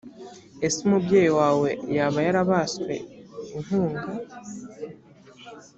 ese 0.65 0.77
umubyeyi 0.87 1.31
wawe 1.39 1.69
yaba 1.95 2.19
yarabaswe 2.27 2.93
inkunga 3.57 4.09